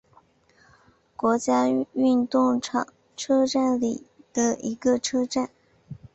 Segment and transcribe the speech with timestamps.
[1.15, 5.51] 国家运动场车站里的一个车站。